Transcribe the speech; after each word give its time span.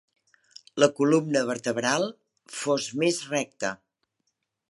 La 0.83 0.87
columna 0.99 1.43
vertebral 1.49 2.07
fos 2.61 2.89
més 3.05 3.21
recte. 3.35 3.75